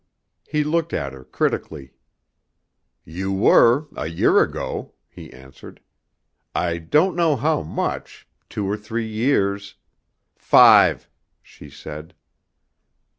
He 0.47 0.63
looked 0.63 0.93
at 0.93 1.13
her 1.13 1.23
critically. 1.23 1.93
"You 3.05 3.31
were, 3.31 3.87
a 3.95 4.07
year 4.07 4.41
ago," 4.41 4.95
he 5.07 5.31
answered; 5.31 5.79
"I 6.55 6.79
don't 6.79 7.15
know 7.15 7.35
how 7.35 7.61
much, 7.61 8.27
two 8.49 8.65
or 8.67 8.77
three 8.77 9.07
years" 9.07 9.75
"Five," 10.35 11.07
she 11.43 11.69
said. 11.69 12.15